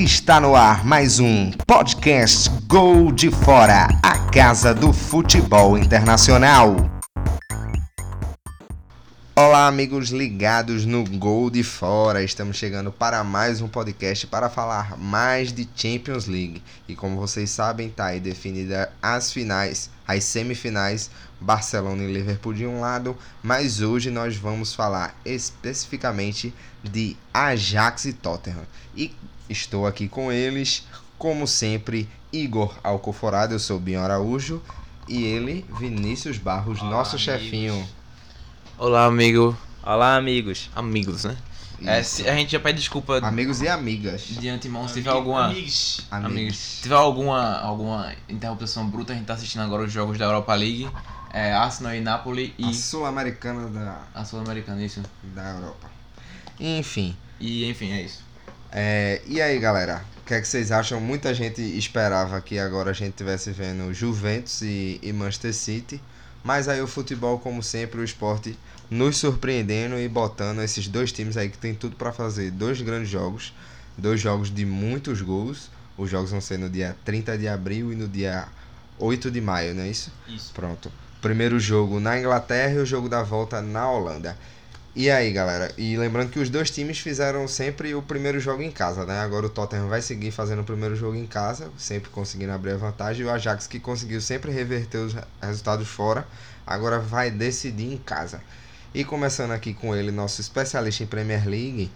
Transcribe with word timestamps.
Está 0.00 0.40
no 0.40 0.56
ar 0.56 0.82
mais 0.82 1.20
um 1.20 1.50
podcast 1.66 2.48
Gol 2.66 3.12
de 3.12 3.30
Fora, 3.30 3.86
a 4.02 4.18
casa 4.30 4.72
do 4.72 4.94
futebol 4.94 5.76
internacional. 5.76 6.74
Olá, 9.36 9.66
amigos 9.66 10.08
ligados 10.08 10.86
no 10.86 11.04
Gol 11.04 11.50
de 11.50 11.62
Fora. 11.62 12.22
Estamos 12.22 12.56
chegando 12.56 12.90
para 12.90 13.22
mais 13.22 13.60
um 13.60 13.68
podcast 13.68 14.26
para 14.26 14.48
falar 14.48 14.96
mais 14.96 15.52
de 15.52 15.68
Champions 15.76 16.26
League. 16.26 16.62
E 16.88 16.96
como 16.96 17.20
vocês 17.20 17.50
sabem, 17.50 17.90
tá 17.90 18.06
aí 18.06 18.20
definida 18.20 18.90
as 19.02 19.30
finais, 19.30 19.90
as 20.08 20.24
semifinais, 20.24 21.10
Barcelona 21.40 22.02
e 22.02 22.12
Liverpool 22.12 22.52
de 22.52 22.66
um 22.66 22.80
lado, 22.80 23.16
mas 23.42 23.80
hoje 23.80 24.10
nós 24.10 24.36
vamos 24.36 24.74
falar 24.74 25.18
especificamente 25.24 26.52
de 26.82 27.16
Ajax 27.32 28.04
e 28.04 28.12
Tottenham. 28.12 28.64
E 28.96 29.14
estou 29.48 29.86
aqui 29.86 30.08
com 30.08 30.30
eles, 30.30 30.86
como 31.18 31.46
sempre, 31.46 32.08
Igor 32.32 32.74
Alcoforado, 32.84 33.54
eu 33.54 33.58
sou 33.58 33.76
o 33.76 33.80
Binho 33.80 34.00
Araújo, 34.00 34.62
e 35.08 35.24
ele, 35.24 35.64
Vinícius 35.78 36.38
Barros, 36.38 36.80
Olá, 36.80 36.90
nosso 36.90 37.16
amigos. 37.16 37.24
chefinho. 37.42 37.88
Olá, 38.78 39.06
amigo. 39.06 39.56
Olá, 39.82 40.16
amigos. 40.16 40.70
Amigos, 40.74 41.24
né? 41.24 41.36
É, 41.82 42.00
Isso. 42.00 42.22
a 42.28 42.34
gente 42.34 42.52
já 42.52 42.60
pede 42.60 42.78
desculpa 42.78 43.18
Amigos 43.26 43.62
e 43.62 43.68
amigas. 43.68 44.22
de 44.22 44.48
antemão 44.50 44.86
se 44.86 44.94
tiver 44.94 45.10
alguma. 45.10 45.46
Amigos. 45.46 46.06
Amigos. 46.10 46.56
Se 46.58 46.82
tiver 46.82 46.94
alguma, 46.94 47.58
alguma 47.58 48.12
interrupção 48.28 48.86
bruta, 48.86 49.14
a 49.14 49.16
gente 49.16 49.24
tá 49.24 49.32
assistindo 49.32 49.62
agora 49.62 49.84
os 49.84 49.92
jogos 49.92 50.18
da 50.18 50.26
Europa 50.26 50.54
League. 50.54 50.88
É, 51.32 51.52
Arsenal 51.52 51.94
e 51.94 52.00
Napoli 52.00 52.54
A 52.58 52.70
e 52.70 52.74
sul-americana 52.74 53.68
da, 53.68 54.02
a 54.14 54.24
Sul-Americana, 54.24 54.82
isso. 54.84 55.02
da 55.22 55.50
Europa. 55.50 55.90
Enfim. 56.58 57.16
E 57.38 57.68
enfim, 57.68 57.92
é 57.92 58.02
isso. 58.02 58.22
É, 58.72 59.22
e 59.26 59.40
aí, 59.40 59.58
galera? 59.58 60.04
O 60.18 60.26
que 60.26 60.34
é 60.34 60.40
que 60.40 60.46
vocês 60.46 60.70
acham? 60.70 61.00
Muita 61.00 61.34
gente 61.34 61.60
esperava 61.60 62.40
que 62.40 62.58
agora 62.58 62.90
a 62.90 62.92
gente 62.92 63.14
tivesse 63.14 63.50
vendo 63.50 63.92
Juventus 63.92 64.62
e, 64.62 65.00
e 65.02 65.12
Manchester 65.12 65.54
City. 65.54 66.00
Mas 66.42 66.68
aí 66.68 66.80
o 66.80 66.86
futebol, 66.86 67.38
como 67.38 67.62
sempre, 67.62 68.00
o 68.00 68.04
esporte 68.04 68.56
nos 68.88 69.16
surpreendendo 69.16 69.98
e 69.98 70.08
botando 70.08 70.62
esses 70.62 70.88
dois 70.88 71.12
times 71.12 71.36
aí 71.36 71.48
que 71.48 71.58
tem 71.58 71.74
tudo 71.74 71.96
pra 71.96 72.12
fazer 72.12 72.50
dois 72.50 72.80
grandes 72.80 73.08
jogos. 73.08 73.52
Dois 73.96 74.20
jogos 74.20 74.54
de 74.54 74.64
muitos 74.64 75.20
gols. 75.20 75.70
Os 75.96 76.10
jogos 76.10 76.30
vão 76.30 76.40
ser 76.40 76.58
no 76.58 76.68
dia 76.68 76.96
30 77.04 77.36
de 77.36 77.48
abril 77.48 77.92
e 77.92 77.96
no 77.96 78.08
dia 78.08 78.48
8 78.98 79.30
de 79.30 79.40
maio, 79.40 79.74
não 79.74 79.82
é 79.82 79.88
isso? 79.88 80.12
Isso. 80.28 80.52
Pronto. 80.52 80.90
Primeiro 81.20 81.60
jogo 81.60 82.00
na 82.00 82.18
Inglaterra 82.18 82.74
e 82.74 82.78
o 82.78 82.86
jogo 82.86 83.08
da 83.08 83.22
volta 83.22 83.60
na 83.60 83.90
Holanda. 83.90 84.36
E 84.96 85.08
aí, 85.10 85.32
galera? 85.32 85.72
E 85.78 85.96
lembrando 85.96 86.30
que 86.30 86.38
os 86.40 86.50
dois 86.50 86.70
times 86.70 86.98
fizeram 86.98 87.46
sempre 87.46 87.94
o 87.94 88.02
primeiro 88.02 88.40
jogo 88.40 88.62
em 88.62 88.72
casa, 88.72 89.04
né? 89.06 89.20
Agora 89.20 89.46
o 89.46 89.50
Tottenham 89.50 89.88
vai 89.88 90.02
seguir 90.02 90.30
fazendo 90.32 90.62
o 90.62 90.64
primeiro 90.64 90.96
jogo 90.96 91.14
em 91.16 91.26
casa, 91.26 91.70
sempre 91.78 92.10
conseguindo 92.10 92.52
abrir 92.52 92.72
a 92.72 92.76
vantagem. 92.76 93.22
E 93.22 93.24
o 93.24 93.30
Ajax, 93.30 93.66
que 93.66 93.78
conseguiu 93.78 94.20
sempre 94.20 94.50
reverter 94.50 94.98
os 94.98 95.14
re- 95.14 95.22
resultados 95.40 95.86
fora, 95.86 96.26
agora 96.66 96.98
vai 96.98 97.30
decidir 97.30 97.92
em 97.92 97.98
casa. 97.98 98.40
E 98.92 99.04
começando 99.04 99.52
aqui 99.52 99.72
com 99.74 99.94
ele, 99.94 100.10
nosso 100.10 100.40
especialista 100.40 101.04
em 101.04 101.06
Premier 101.06 101.46
League, 101.46 101.92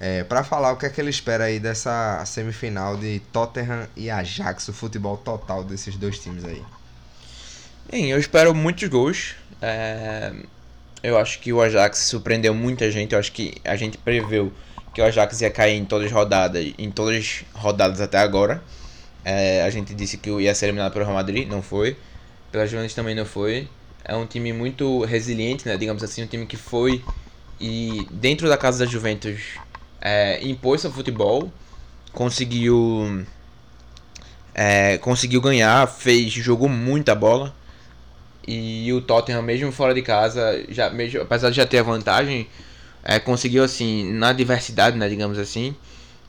é, 0.00 0.24
para 0.24 0.42
falar 0.42 0.72
o 0.72 0.76
que 0.76 0.86
é 0.86 0.90
que 0.90 1.00
ele 1.00 1.10
espera 1.10 1.44
aí 1.44 1.60
dessa 1.60 2.24
semifinal 2.24 2.96
de 2.96 3.20
Tottenham 3.32 3.86
e 3.94 4.08
Ajax, 4.10 4.68
o 4.68 4.72
futebol 4.72 5.18
total 5.18 5.62
desses 5.62 5.96
dois 5.96 6.18
times 6.18 6.44
aí. 6.44 6.64
Bem, 7.90 8.08
eu 8.08 8.18
espero 8.20 8.54
muitos 8.54 8.88
gols. 8.88 9.34
É, 9.60 10.32
Eu 11.02 11.18
acho 11.18 11.40
que 11.40 11.52
o 11.52 11.60
Ajax 11.60 11.98
surpreendeu 11.98 12.54
muita 12.54 12.88
gente. 12.88 13.14
Eu 13.14 13.18
acho 13.18 13.32
que 13.32 13.54
a 13.64 13.74
gente 13.74 13.98
preveu 13.98 14.52
que 14.94 15.00
o 15.00 15.04
Ajax 15.04 15.40
ia 15.40 15.50
cair 15.50 15.76
em 15.76 15.84
todas 15.84 16.06
as 16.06 16.12
rodadas, 16.12 16.72
em 16.78 16.88
todas 16.90 17.16
as 17.16 17.44
rodadas 17.52 18.00
até 18.00 18.18
agora. 18.18 18.62
É, 19.24 19.62
a 19.62 19.70
gente 19.70 19.92
disse 19.92 20.16
que 20.18 20.30
ia 20.30 20.54
ser 20.54 20.66
eliminado 20.66 20.92
pelo 20.92 21.04
Real 21.04 21.16
Madrid, 21.16 21.48
não 21.48 21.62
foi. 21.62 21.96
Pela 22.52 22.64
Juventus 22.64 22.94
também 22.94 23.14
não 23.14 23.24
foi. 23.24 23.68
É 24.04 24.14
um 24.14 24.24
time 24.24 24.52
muito 24.52 25.02
resiliente, 25.04 25.66
né? 25.66 25.76
Digamos 25.76 26.02
assim, 26.04 26.22
um 26.22 26.26
time 26.28 26.46
que 26.46 26.56
foi 26.56 27.02
e 27.60 28.06
dentro 28.10 28.48
da 28.48 28.56
casa 28.56 28.84
da 28.84 28.90
Juventus 28.90 29.40
é, 30.00 30.40
impôs 30.46 30.80
seu 30.80 30.92
futebol, 30.92 31.52
conseguiu 32.12 33.24
é, 34.54 34.98
conseguiu 34.98 35.40
ganhar, 35.40 35.86
fez, 35.88 36.32
jogou 36.32 36.68
muita 36.68 37.14
bola. 37.16 37.54
E 38.52 38.92
o 38.92 39.00
Tottenham, 39.00 39.42
mesmo 39.42 39.70
fora 39.70 39.94
de 39.94 40.02
casa, 40.02 40.64
já, 40.68 40.90
mesmo, 40.90 41.22
apesar 41.22 41.50
de 41.50 41.56
já 41.56 41.64
ter 41.64 41.78
a 41.78 41.82
vantagem, 41.84 42.48
é, 43.04 43.20
conseguiu 43.20 43.62
assim, 43.62 44.12
na 44.12 44.32
diversidade, 44.32 44.98
né, 44.98 45.08
digamos 45.08 45.38
assim, 45.38 45.74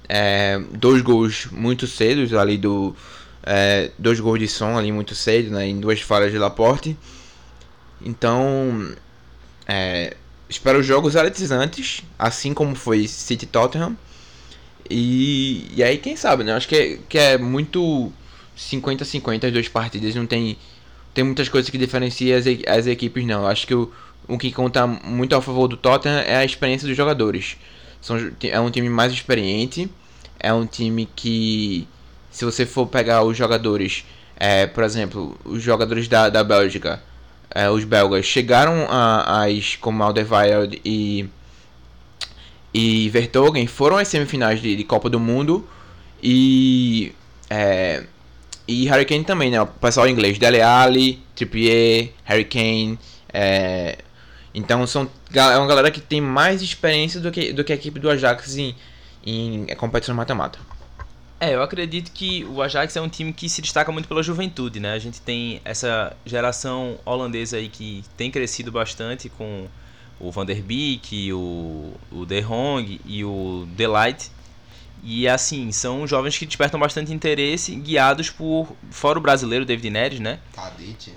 é, 0.07 0.61
dois 0.71 1.01
gols 1.01 1.47
muito 1.51 1.87
cedos 1.87 2.31
ali 2.33 2.57
do. 2.57 2.95
é, 3.43 3.89
dois 3.97 4.19
gols 4.19 4.39
de 4.39 4.47
som 4.47 4.77
ali 4.77 4.91
muito 4.91 5.15
cedo, 5.15 5.49
né, 5.49 5.67
em 5.67 5.79
duas 5.79 5.99
falhas 6.01 6.31
de 6.31 6.37
Laporte. 6.37 6.95
Então, 8.05 8.93
é, 9.67 10.15
espero 10.47 10.83
jogos 10.83 11.15
eletrizantes, 11.15 12.03
assim 12.19 12.53
como 12.53 12.75
foi 12.75 13.07
City 13.07 13.47
Tottenham. 13.47 13.97
E, 14.89 15.71
e 15.75 15.83
aí, 15.83 15.97
quem 15.97 16.15
sabe, 16.15 16.43
né? 16.43 16.53
Acho 16.53 16.67
que 16.67 16.75
é, 16.75 16.99
que 17.09 17.17
é 17.17 17.37
muito 17.37 18.11
50-50 18.57 19.45
as 19.45 19.53
duas 19.53 19.67
partidas. 19.67 20.13
Não 20.13 20.27
tem, 20.27 20.57
tem 21.13 21.23
muitas 21.23 21.49
coisas 21.49 21.69
que 21.69 21.77
diferenciam 21.77 22.37
as, 22.37 22.45
as 22.67 22.87
equipes, 22.87 23.25
não. 23.25 23.45
Acho 23.47 23.67
que 23.67 23.75
o, 23.75 23.91
o 24.27 24.37
que 24.37 24.51
conta 24.51 24.85
muito 24.87 25.35
a 25.35 25.41
favor 25.41 25.67
do 25.67 25.77
Tottenham 25.77 26.19
é 26.19 26.37
a 26.37 26.45
experiência 26.45 26.87
dos 26.87 26.95
jogadores. 26.95 27.57
São, 28.01 28.17
é 28.43 28.59
um 28.59 28.71
time 28.71 28.89
mais 28.89 29.11
experiente. 29.11 29.89
É 30.39 30.51
um 30.53 30.65
time 30.65 31.07
que, 31.15 31.87
se 32.31 32.45
você 32.45 32.65
for 32.65 32.87
pegar 32.87 33.23
os 33.23 33.37
jogadores, 33.37 34.05
é, 34.35 34.65
por 34.65 34.83
exemplo, 34.83 35.37
os 35.45 35.61
jogadores 35.61 36.07
da, 36.07 36.29
da 36.29 36.43
Bélgica, 36.43 37.01
é, 37.53 37.69
os 37.69 37.83
belgas, 37.83 38.25
chegaram 38.25 38.87
às, 38.89 39.75
como 39.75 40.01
Alderweireld 40.03 40.81
e 40.83 41.29
e 42.73 43.09
Vertogen 43.09 43.67
foram 43.67 43.97
às 43.97 44.07
semifinais 44.07 44.61
de, 44.61 44.75
de 44.75 44.83
Copa 44.85 45.09
do 45.09 45.19
Mundo 45.19 45.67
e 46.23 47.13
é, 47.49 48.03
e 48.71 48.85
Harry 48.87 49.05
Kane 49.05 49.23
também, 49.23 49.51
né? 49.51 49.61
O 49.61 49.67
pessoal 49.67 50.07
inglês, 50.07 50.39
Dele 50.39 50.61
Alli, 50.61 51.21
Trippier, 51.35 52.11
Harry 52.23 52.45
Kane, 52.45 52.97
é, 53.33 53.97
então 54.53 54.85
são 54.87 55.09
é 55.33 55.57
uma 55.57 55.67
galera 55.67 55.91
que 55.91 56.01
tem 56.01 56.21
mais 56.21 56.61
experiência 56.61 57.19
do 57.19 57.31
que 57.31 57.53
do 57.53 57.63
que 57.63 57.71
a 57.71 57.75
equipe 57.75 57.99
do 57.99 58.09
Ajax 58.09 58.57
em, 58.57 58.75
em 59.25 59.67
competição 59.75 60.15
mata-mata. 60.15 60.59
É, 61.39 61.55
eu 61.55 61.63
acredito 61.63 62.11
que 62.11 62.45
o 62.45 62.61
Ajax 62.61 62.95
é 62.95 63.01
um 63.01 63.09
time 63.09 63.33
que 63.33 63.49
se 63.49 63.63
destaca 63.63 63.91
muito 63.91 64.07
pela 64.07 64.21
juventude, 64.21 64.79
né? 64.79 64.93
A 64.93 64.99
gente 64.99 65.19
tem 65.19 65.59
essa 65.65 66.15
geração 66.23 66.99
holandesa 67.03 67.57
aí 67.57 67.67
que 67.67 68.03
tem 68.15 68.29
crescido 68.29 68.71
bastante 68.71 69.27
com 69.27 69.67
o 70.19 70.31
Van 70.31 70.45
der 70.45 70.61
Beek, 70.61 71.33
o, 71.33 71.93
o 72.11 72.25
De 72.27 72.41
Jong 72.41 73.01
e 73.03 73.25
o 73.25 73.67
Delight. 73.75 74.29
E 75.03 75.27
assim, 75.27 75.71
são 75.71 76.05
jovens 76.05 76.37
que 76.37 76.45
despertam 76.45 76.79
bastante 76.79 77.11
interesse, 77.11 77.75
guiados 77.75 78.29
por, 78.29 78.67
fora 78.91 79.17
o 79.17 79.21
brasileiro 79.21 79.65
David 79.65 79.89
Neres, 79.89 80.19
né? 80.19 80.39
Tadic, 80.53 81.11
né? 81.11 81.15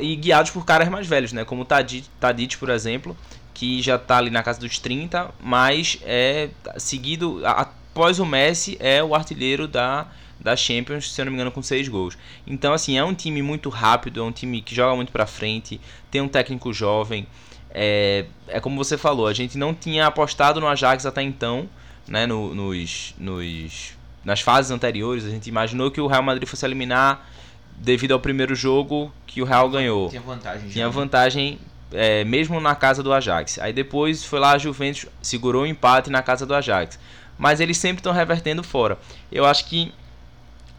E 0.00 0.14
guiados 0.16 0.50
por 0.50 0.64
caras 0.64 0.88
mais 0.88 1.06
velhos, 1.06 1.32
né? 1.32 1.44
Como 1.44 1.62
o 1.62 1.64
Tadic, 1.64 2.06
Tadic, 2.20 2.58
por 2.58 2.68
exemplo, 2.68 3.16
que 3.54 3.80
já 3.80 3.98
tá 3.98 4.18
ali 4.18 4.30
na 4.30 4.42
casa 4.42 4.60
dos 4.60 4.78
30, 4.78 5.30
mas 5.42 5.98
é 6.02 6.50
seguido 6.76 7.40
após 7.46 8.18
o 8.18 8.26
Messi 8.26 8.76
é 8.78 9.02
o 9.02 9.14
artilheiro 9.14 9.66
da 9.66 10.06
da 10.38 10.54
Champions, 10.54 11.10
se 11.10 11.18
eu 11.20 11.24
não 11.24 11.32
me 11.32 11.36
engano, 11.36 11.50
com 11.50 11.62
seis 11.62 11.88
gols. 11.88 12.18
Então, 12.46 12.74
assim, 12.74 12.98
é 12.98 13.04
um 13.04 13.14
time 13.14 13.40
muito 13.40 13.70
rápido, 13.70 14.20
é 14.20 14.22
um 14.22 14.30
time 14.30 14.60
que 14.60 14.74
joga 14.74 14.94
muito 14.94 15.10
pra 15.10 15.26
frente, 15.26 15.80
tem 16.10 16.20
um 16.20 16.28
técnico 16.28 16.70
jovem. 16.70 17.26
É, 17.70 18.26
é 18.46 18.60
como 18.60 18.76
você 18.76 18.98
falou, 18.98 19.26
a 19.26 19.32
gente 19.32 19.56
não 19.56 19.72
tinha 19.72 20.06
apostado 20.06 20.60
no 20.60 20.68
Ajax 20.68 21.06
até 21.06 21.22
então, 21.22 21.66
né? 22.06 22.26
no- 22.26 22.54
nos, 22.54 23.14
nos, 23.18 23.92
nas 24.24 24.40
fases 24.40 24.70
anteriores, 24.70 25.24
a 25.24 25.30
gente 25.30 25.48
imaginou 25.48 25.90
que 25.90 26.00
o 26.00 26.06
Real 26.06 26.22
Madrid 26.22 26.48
fosse 26.48 26.64
eliminar 26.64 27.28
devido 27.76 28.12
ao 28.12 28.20
primeiro 28.20 28.54
jogo 28.54 29.12
que 29.26 29.42
o 29.42 29.44
Real 29.44 29.68
ganhou. 29.68 30.08
Tinha 30.08 30.20
vantagem. 30.22 30.68
Tinha 30.68 30.88
vantagem 30.88 31.58
é, 31.92 32.24
mesmo 32.24 32.60
na 32.60 32.74
casa 32.74 33.02
do 33.02 33.12
Ajax. 33.12 33.58
Aí 33.58 33.72
depois 33.72 34.24
foi 34.24 34.38
lá 34.38 34.52
a 34.52 34.58
Juventus, 34.58 35.06
segurou 35.20 35.62
o 35.62 35.66
empate 35.66 36.10
na 36.10 36.22
casa 36.22 36.46
do 36.46 36.54
Ajax. 36.54 36.98
Mas 37.36 37.58
eles 37.60 37.76
sempre 37.76 37.98
estão 38.00 38.12
revertendo 38.12 38.62
fora. 38.62 38.96
Eu 39.30 39.44
acho 39.44 39.64
que 39.66 39.92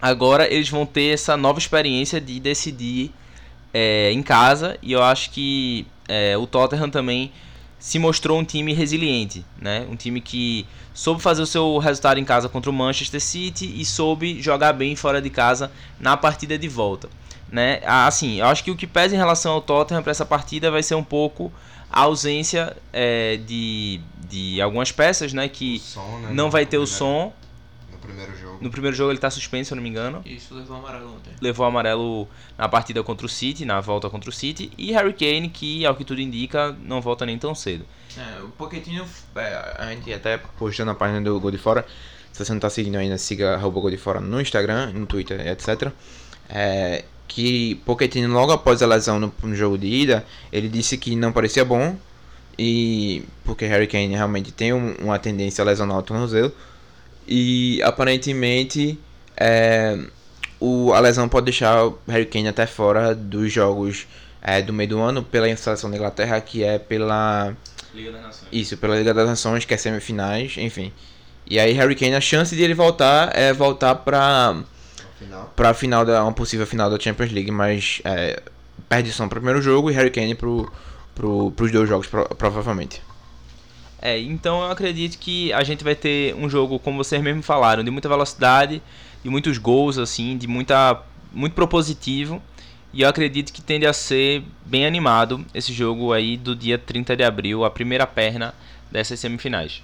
agora 0.01 0.51
eles 0.51 0.69
vão 0.69 0.85
ter 0.85 1.13
essa 1.13 1.35
nova 1.35 1.59
experiência 1.59 2.21
de 2.21 2.39
decidir 2.39 3.11
é, 3.73 4.11
em 4.11 4.23
casa. 4.23 4.77
E 4.81 4.91
eu 4.93 5.03
acho 5.03 5.31
que 5.31 5.85
é, 6.07 6.37
o 6.37 6.47
Tottenham 6.47 6.89
também 6.89 7.31
se 7.85 7.99
mostrou 7.99 8.39
um 8.39 8.43
time 8.43 8.73
resiliente, 8.73 9.45
né? 9.61 9.85
Um 9.87 9.95
time 9.95 10.19
que 10.19 10.65
soube 10.91 11.21
fazer 11.21 11.43
o 11.43 11.45
seu 11.45 11.77
resultado 11.77 12.19
em 12.19 12.25
casa 12.25 12.49
contra 12.49 12.71
o 12.71 12.73
Manchester 12.73 13.21
City 13.21 13.79
e 13.79 13.85
soube 13.85 14.41
jogar 14.41 14.73
bem 14.73 14.95
fora 14.95 15.21
de 15.21 15.29
casa 15.29 15.71
na 15.99 16.17
partida 16.17 16.57
de 16.57 16.67
volta, 16.67 17.07
né? 17.47 17.81
Ah, 17.85 18.07
Assim, 18.07 18.39
eu 18.39 18.47
acho 18.47 18.63
que 18.63 18.71
o 18.71 18.75
que 18.75 18.87
pesa 18.87 19.13
em 19.13 19.19
relação 19.19 19.51
ao 19.51 19.61
Tottenham 19.61 20.01
para 20.01 20.09
essa 20.09 20.25
partida 20.25 20.71
vai 20.71 20.81
ser 20.81 20.95
um 20.95 21.03
pouco 21.03 21.53
a 21.87 22.01
ausência 22.01 22.75
é, 22.91 23.37
de, 23.37 24.01
de 24.27 24.59
algumas 24.59 24.91
peças, 24.91 25.31
né? 25.31 25.47
Que 25.47 25.77
som, 25.77 26.21
né? 26.23 26.29
não 26.31 26.49
vai 26.49 26.65
ter 26.65 26.79
o 26.79 26.87
som 26.87 27.31
No 27.91 27.99
primeiro 27.99 28.35
jogo. 28.35 28.44
No 28.65 28.71
primeiro 28.71 28.97
jogo 28.97 29.11
ele 29.11 29.19
tá 29.19 29.29
suspenso, 29.29 29.67
se 29.67 29.73
eu 29.73 29.75
não 29.75 29.83
me 29.83 29.89
engano. 29.89 30.23
Isso 30.25 30.55
levou 30.55 30.77
amarelo 30.77 31.13
ontem. 31.13 31.29
Levou 31.39 31.67
amarelo 31.67 32.27
na 32.57 32.67
partida 32.67 33.03
contra 33.03 33.23
o 33.23 33.29
City, 33.29 33.63
na 33.63 33.79
volta 33.79 34.09
contra 34.09 34.27
o 34.27 34.33
City. 34.33 34.71
E 34.75 34.91
Harry 34.91 35.13
Kane, 35.13 35.49
que 35.49 35.85
ao 35.85 35.93
que 35.93 36.03
tudo 36.03 36.19
indica, 36.19 36.75
não 36.81 36.99
volta 36.99 37.27
nem 37.27 37.37
tão 37.37 37.53
cedo. 37.53 37.85
É, 38.17 38.41
o 38.41 38.47
Pochettino, 38.49 39.05
é, 39.35 39.75
a 39.77 39.91
gente 39.91 40.11
até 40.11 40.39
postou 40.39 40.83
na 40.83 40.95
página 40.95 41.21
do 41.21 41.39
Gol 41.39 41.51
de 41.51 41.59
Fora. 41.59 41.85
Se 42.33 42.43
você 42.43 42.53
não 42.53 42.59
tá 42.59 42.67
seguindo 42.67 42.95
ainda, 42.95 43.19
siga 43.19 43.53
arroba 43.53 43.79
Gol 43.79 43.91
de 43.91 43.97
Fora 43.97 44.19
no 44.19 44.41
Instagram, 44.41 44.93
no 44.93 45.05
Twitter, 45.05 45.45
etc. 45.45 45.91
É, 46.49 47.05
que 47.27 47.75
Pochettino, 47.85 48.33
logo 48.33 48.51
após 48.51 48.81
a 48.81 48.87
lesão 48.87 49.19
no, 49.19 49.31
no 49.43 49.55
jogo 49.55 49.77
de 49.77 49.85
ida, 49.85 50.25
ele 50.51 50.69
disse 50.69 50.97
que 50.97 51.15
não 51.15 51.31
parecia 51.31 51.63
bom. 51.63 51.95
E 52.57 53.23
porque 53.43 53.67
Harry 53.67 53.85
Kane 53.85 54.15
realmente 54.15 54.51
tem 54.51 54.73
um, 54.73 54.95
uma 54.95 55.19
tendência 55.19 55.61
a 55.61 55.65
lesionar 55.65 55.99
o 55.99 56.01
tornozelo. 56.01 56.51
E 57.27 57.81
aparentemente 57.83 58.99
é, 59.35 59.97
o, 60.59 60.93
a 60.93 60.99
lesão 60.99 61.27
pode 61.27 61.45
deixar 61.45 61.85
o 61.85 61.97
Harry 62.07 62.25
Kane 62.25 62.47
até 62.47 62.65
fora 62.65 63.13
dos 63.15 63.51
jogos 63.51 64.07
é, 64.41 64.61
do 64.61 64.71
meio 64.71 64.89
do 64.89 64.99
ano 65.01 65.23
pela 65.23 65.53
seleção 65.57 65.89
da 65.89 65.97
Inglaterra, 65.97 66.39
que 66.41 66.63
é 66.63 66.77
pela. 66.77 67.55
Liga 67.93 68.11
das 68.11 68.21
Nações. 68.21 68.47
Isso, 68.51 68.77
pela 68.77 68.95
Liga 68.97 69.13
das 69.13 69.27
Nações, 69.27 69.65
que 69.65 69.73
é 69.73 69.77
semifinais, 69.77 70.55
enfim. 70.57 70.91
E 71.47 71.59
aí 71.59 71.73
Harry 71.73 71.95
Kane, 71.95 72.15
a 72.15 72.21
chance 72.21 72.55
de 72.55 72.61
ele 72.61 72.73
voltar 72.73 73.35
é 73.35 73.53
voltar 73.53 73.95
pra, 73.95 74.55
Final. 75.19 75.73
final 75.75 76.05
da, 76.05 76.23
uma 76.23 76.33
possível 76.33 76.65
final 76.67 76.89
da 76.89 76.99
Champions 76.99 77.31
League, 77.31 77.51
mas 77.51 78.01
é, 78.03 78.41
perdição 78.89 79.29
pro 79.29 79.39
primeiro 79.39 79.61
jogo 79.61 79.89
e 79.89 79.93
Harry 79.93 80.09
Kane 80.11 80.35
pro, 80.35 80.71
pro, 81.13 81.51
pros 81.51 81.71
dois 81.71 81.87
jogos, 81.87 82.07
pro- 82.07 82.27
provavelmente. 82.35 83.01
É, 84.05 84.19
então 84.19 84.61
eu 84.61 84.69
acredito 84.69 85.17
que 85.17 85.51
a 85.51 85.63
gente 85.63 85.83
vai 85.83 85.95
ter 85.95 86.35
um 86.35 86.47
jogo, 86.47 86.77
como 86.77 87.03
vocês 87.03 87.19
mesmos 87.23 87.43
falaram, 87.43 87.83
de 87.83 87.89
muita 87.89 88.07
velocidade, 88.07 88.79
de 89.23 89.29
muitos 89.31 89.57
gols, 89.57 89.97
assim, 89.97 90.37
de 90.37 90.45
muita 90.45 91.01
muito 91.33 91.53
propositivo. 91.53 92.39
E 92.93 93.01
eu 93.01 93.09
acredito 93.09 93.51
que 93.51 93.63
tende 93.63 93.83
a 93.87 93.93
ser 93.93 94.43
bem 94.63 94.85
animado 94.85 95.43
esse 95.55 95.73
jogo 95.73 96.13
aí 96.13 96.37
do 96.37 96.55
dia 96.55 96.77
30 96.77 97.17
de 97.17 97.23
abril, 97.23 97.65
a 97.65 97.71
primeira 97.71 98.05
perna 98.05 98.53
dessas 98.91 99.19
semifinais. 99.19 99.81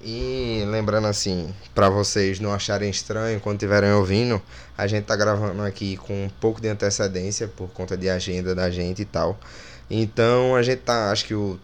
E 0.00 0.64
lembrando 0.66 1.06
assim, 1.06 1.54
pra 1.72 1.88
vocês 1.88 2.40
não 2.40 2.52
acharem 2.52 2.90
estranho 2.90 3.38
quando 3.38 3.58
estiverem 3.58 3.92
ouvindo, 3.92 4.42
a 4.76 4.88
gente 4.88 5.04
tá 5.04 5.14
gravando 5.14 5.62
aqui 5.62 5.96
com 5.98 6.24
um 6.24 6.28
pouco 6.40 6.60
de 6.60 6.66
antecedência 6.66 7.46
por 7.46 7.70
conta 7.70 7.96
de 7.96 8.10
agenda 8.10 8.56
da 8.56 8.68
gente 8.72 9.02
e 9.02 9.04
tal. 9.04 9.38
Então 9.88 10.56
a 10.56 10.62
gente 10.64 10.80
tá, 10.80 11.12
acho 11.12 11.26
que 11.26 11.34
o, 11.36 11.60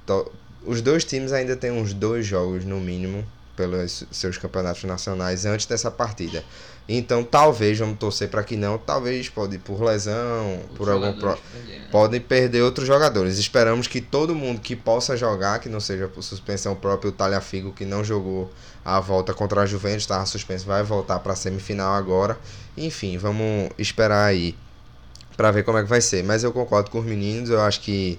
os 0.69 0.83
dois 0.83 1.03
times 1.03 1.33
ainda 1.33 1.57
tem 1.57 1.71
uns 1.71 1.95
dois 1.95 2.27
jogos 2.27 2.63
no 2.63 2.79
mínimo 2.79 3.25
pelos 3.57 4.05
seus 4.11 4.37
campeonatos 4.37 4.85
nacionais 4.85 5.47
antes 5.47 5.65
dessa 5.65 5.91
partida. 5.91 6.45
Então 6.87 7.25
talvez, 7.25 7.79
vamos 7.79 7.99
torcer 7.99 8.29
pra 8.29 8.45
que 8.45 8.55
não, 8.55 8.77
talvez 8.77 9.31
pode 9.31 9.57
ir 9.57 9.59
por 9.61 9.83
lesão, 9.83 10.61
por 10.77 10.91
algum 10.91 11.19
pro, 11.19 11.39
podem 11.91 12.21
perder 12.21 12.63
outros 12.63 12.87
jogadores. 12.87 13.39
Esperamos 13.39 13.87
que 13.87 14.01
todo 14.01 14.35
mundo 14.35 14.61
que 14.61 14.77
possa 14.77 15.17
jogar, 15.17 15.59
que 15.59 15.71
não 15.71 15.81
seja 15.81 16.07
por 16.07 16.23
suspensão 16.23 16.75
própria, 16.75 17.09
o 17.09 17.13
Talhafigo 17.13 17.73
que 17.73 17.87
não 17.87 18.05
jogou 18.05 18.51
a 18.85 19.01
volta 19.01 19.33
contra 19.33 19.63
a 19.63 19.67
Juventus, 19.67 20.03
estava 20.03 20.27
suspenso, 20.27 20.67
vai 20.67 20.83
voltar 20.83 21.19
para 21.19 21.33
a 21.33 21.37
semifinal 21.37 21.95
agora. 21.95 22.39
Enfim, 22.77 23.17
vamos 23.17 23.71
esperar 23.79 24.27
aí 24.27 24.55
para 25.35 25.51
ver 25.51 25.63
como 25.63 25.79
é 25.79 25.83
que 25.83 25.89
vai 25.89 26.01
ser. 26.01 26.23
Mas 26.25 26.45
eu 26.45 26.53
concordo 26.53 26.91
com 26.91 26.99
os 26.99 27.07
meninos, 27.07 27.49
eu 27.49 27.61
acho 27.61 27.81
que 27.81 28.19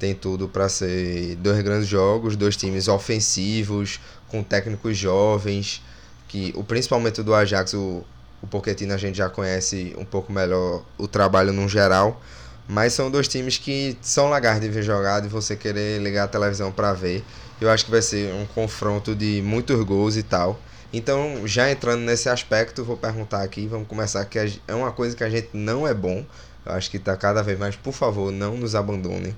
tem 0.00 0.14
tudo 0.14 0.48
para 0.48 0.66
ser 0.68 1.36
dois 1.36 1.60
grandes 1.60 1.86
jogos, 1.86 2.34
dois 2.34 2.56
times 2.56 2.88
ofensivos, 2.88 4.00
com 4.28 4.42
técnicos 4.42 4.96
jovens, 4.96 5.82
que 6.26 6.52
o 6.56 6.64
principalmente 6.64 7.22
do 7.22 7.34
Ajax, 7.34 7.74
o, 7.74 8.02
o 8.42 8.46
Pochettino 8.46 8.94
a 8.94 8.96
gente 8.96 9.18
já 9.18 9.28
conhece 9.28 9.94
um 9.98 10.04
pouco 10.04 10.32
melhor 10.32 10.82
o 10.96 11.06
trabalho 11.06 11.52
no 11.52 11.68
geral. 11.68 12.20
Mas 12.66 12.92
são 12.92 13.10
dois 13.10 13.28
times 13.28 13.58
que 13.58 13.96
são 14.00 14.30
legais 14.30 14.60
de 14.60 14.68
ver 14.68 14.82
jogado 14.82 15.26
e 15.26 15.28
você 15.28 15.56
querer 15.56 16.00
ligar 16.00 16.24
a 16.24 16.28
televisão 16.28 16.70
para 16.70 16.92
ver. 16.92 17.22
Eu 17.60 17.68
acho 17.68 17.84
que 17.84 17.90
vai 17.90 18.00
ser 18.00 18.32
um 18.32 18.46
confronto 18.46 19.14
de 19.14 19.42
muitos 19.42 19.82
gols 19.84 20.16
e 20.16 20.22
tal. 20.22 20.58
Então, 20.92 21.46
já 21.46 21.70
entrando 21.70 22.00
nesse 22.00 22.28
aspecto, 22.28 22.84
vou 22.84 22.96
perguntar 22.96 23.42
aqui, 23.42 23.66
vamos 23.66 23.88
começar 23.88 24.24
que 24.24 24.38
é 24.38 24.74
uma 24.74 24.92
coisa 24.92 25.16
que 25.16 25.24
a 25.24 25.28
gente 25.28 25.50
não 25.52 25.86
é 25.86 25.92
bom. 25.92 26.24
Eu 26.64 26.72
acho 26.72 26.90
que 26.90 26.98
tá 26.98 27.16
cada 27.16 27.42
vez 27.42 27.58
mais, 27.58 27.74
por 27.74 27.92
favor, 27.92 28.30
não 28.30 28.56
nos 28.56 28.74
abandonem. 28.74 29.36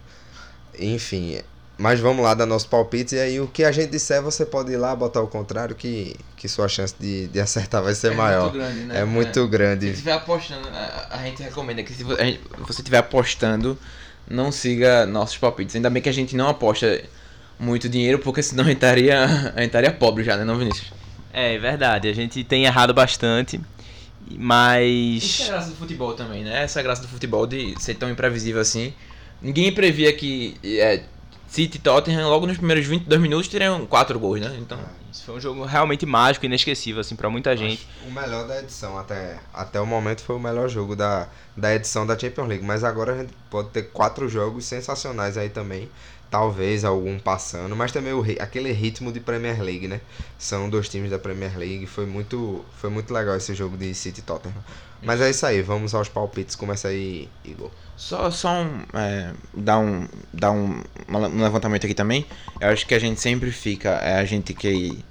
Enfim, 0.79 1.41
mas 1.79 2.01
vamos 2.01 2.23
lá 2.25 2.35
dar 2.35 2.47
nosso 2.47 2.69
palpite 2.69 3.15
e 3.15 3.21
aí 3.21 3.41
o 3.41 3.47
que 3.47 3.65
a 3.65 3.73
gente 3.73 3.91
disser 3.91 4.23
você 4.23 4.45
pode 4.47 4.73
ir 4.73 4.77
lá 4.77 4.95
botar 4.95 5.21
o 5.21 5.27
contrário 5.27 5.75
que, 5.75 6.17
que 6.37 6.49
sua 6.49 6.69
chance 6.69 6.95
de, 6.99 7.27
de 7.29 7.41
acertar 7.41 7.83
vai 7.83 7.95
ser 7.95 8.15
maior. 8.15 8.51
grande, 8.53 8.81
né? 8.81 9.01
É 9.01 9.05
muito 9.05 9.47
grande. 9.49 9.87
Se 9.87 9.93
estiver 9.93 10.13
apostando, 10.13 10.69
a, 10.69 11.09
a 11.11 11.25
gente 11.25 11.43
recomenda 11.43 11.83
que 11.83 11.93
se 11.93 12.05
gente- 12.05 12.41
você 12.67 12.81
estiver 12.81 12.99
apostando, 12.99 13.77
não 14.29 14.53
siga 14.53 15.07
nossos 15.07 15.37
palpites. 15.39 15.75
Ainda 15.75 15.91
bem 15.91 16.03
que 16.03 16.09
a 16.09 16.13
gente 16.13 16.37
não 16.37 16.49
aposta 16.49 17.03
muito 17.59 17.89
dinheiro, 17.89 18.19
porque 18.19 18.43
senão 18.43 18.65
a 18.65 18.67
gente 18.69 18.77
estaria, 18.77 19.25
a 19.25 19.61
gente 19.61 19.67
estaria 19.67 19.93
pobre 19.93 20.25
já, 20.25 20.37
né, 20.37 20.45
não, 20.45 20.57
Vinícius? 20.59 20.93
É, 21.33 21.55
é 21.55 21.59
verdade, 21.59 22.09
a 22.09 22.13
gente 22.15 22.45
tem 22.45 22.65
errado 22.65 22.93
bastante, 22.93 23.61
mas 24.39 25.23
Isso 25.23 25.43
é 25.43 25.47
a 25.47 25.49
graça 25.51 25.71
do 25.71 25.77
futebol 25.77 26.15
também, 26.15 26.45
né? 26.45 26.63
Essa 26.63 26.79
é 26.79 26.81
a 26.81 26.83
graça 26.83 27.03
do 27.03 27.09
futebol 27.09 27.47
de 27.47 27.75
ser 27.81 27.95
tão 27.95 28.11
imprevisível 28.11 28.61
assim. 28.61 28.93
Ninguém 29.43 29.73
previa 29.73 30.13
que 30.13 30.57
é, 30.65 31.03
City 31.49 31.77
e 31.77 31.81
Tottenham 31.81 32.29
logo 32.29 32.47
nos 32.47 32.57
primeiros 32.57 32.87
22 32.87 33.21
minutos 33.21 33.49
teriam 33.49 33.85
4 33.85 34.19
gols, 34.19 34.41
né? 34.41 34.57
Então, 34.59 34.79
isso 35.13 35.25
foi 35.25 35.35
um 35.35 35.41
jogo 35.41 35.65
realmente 35.67 36.07
mágico, 36.07 36.47
inesquecível 36.47 37.03
assim 37.03 37.15
para 37.15 37.29
muita 37.29 37.55
gente. 37.55 37.87
O 38.07 38.11
melhor 38.11 38.49
da 38.49 38.59
edição, 38.59 38.97
até, 38.97 39.39
até 39.53 39.79
o 39.79 39.85
momento 39.85 40.23
foi 40.23 40.37
o 40.37 40.41
melhor 40.41 40.71
jogo 40.71 40.97
da, 40.97 41.29
da 41.55 41.75
edição 41.75 42.07
da 42.07 42.19
Champions 42.19 42.49
League. 42.49 42.65
Mas 42.65 42.83
agora 42.83 43.13
a 43.13 43.19
gente 43.19 43.35
pode 43.51 43.69
ter 43.69 43.83
quatro 43.83 44.31
jogos 44.31 44.65
sensacionais 44.65 45.37
aí 45.37 45.51
também. 45.51 45.91
Talvez 46.33 46.83
algum 46.83 47.19
passando, 47.19 47.77
mas 47.77 47.93
também 47.93 48.15
o, 48.15 48.25
aquele 48.41 48.73
ritmo 48.73 49.13
de 49.13 49.21
Premier 49.21 49.63
League, 49.63 49.87
né? 49.87 50.01
São 50.39 50.71
dois 50.71 50.89
times 50.89 51.11
da 51.11 51.19
Premier 51.19 51.59
League. 51.59 51.85
Foi 51.85 52.07
muito, 52.07 52.65
foi 52.79 52.89
muito 52.89 53.13
legal 53.13 53.37
esse 53.37 53.55
jogo 53.55 53.77
de 53.77 53.95
City 53.95 54.23
Tottenham. 54.23 54.57
Mas 55.03 55.21
é 55.21 55.29
isso 55.29 55.45
aí, 55.45 55.61
vamos 55.61 55.95
aos 55.95 56.09
palpites. 56.09 56.57
Começa 56.57 56.89
aí, 56.89 57.29
Igor. 57.45 57.71
Só, 57.99 58.31
só 58.31 58.63
um, 58.63 58.83
é, 58.95 59.35
dar 59.53 59.79
um, 59.79 60.09
dar 60.33 60.53
um, 60.53 60.83
um 61.07 61.43
levantamento 61.43 61.85
aqui 61.85 61.95
também. 61.95 62.25
Eu 62.59 62.71
acho 62.71 62.87
que 62.87 62.95
a 62.95 62.99
gente 62.99 63.21
sempre 63.21 63.53
fica, 63.53 63.91
é, 63.91 64.15
a 64.15 64.25
gente 64.25 64.55
que 64.55 65.05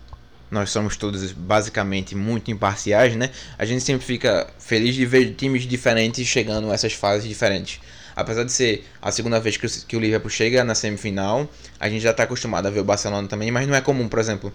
nós 0.50 0.72
somos 0.72 0.98
todos 0.98 1.32
basicamente 1.34 2.16
muito 2.16 2.50
imparciais, 2.50 3.16
né? 3.16 3.30
A 3.60 3.64
gente 3.64 3.84
sempre 3.84 4.04
fica 4.04 4.48
feliz 4.58 4.96
de 4.96 5.06
ver 5.06 5.36
times 5.36 5.68
diferentes 5.68 6.28
chegando 6.28 6.72
a 6.72 6.74
essas 6.74 6.94
fases 6.94 7.30
diferentes. 7.30 7.80
Apesar 8.16 8.44
de 8.44 8.52
ser 8.52 8.86
a 9.02 9.12
segunda 9.12 9.40
vez 9.40 9.58
que 9.58 9.66
o, 9.66 9.70
que 9.70 9.96
o 9.96 10.00
Liverpool 10.00 10.30
chega 10.30 10.64
na 10.64 10.76
semifinal, 10.76 11.48
a 11.80 11.90
gente 11.90 12.02
já 12.02 12.12
está 12.12 12.24
acostumado 12.24 12.68
a 12.68 12.70
ver 12.70 12.80
o 12.80 12.84
Barcelona 12.84 13.28
também, 13.28 13.52
mas 13.52 13.68
não 13.68 13.76
é 13.76 13.82
comum, 13.82 14.08
por 14.08 14.20
exemplo, 14.20 14.54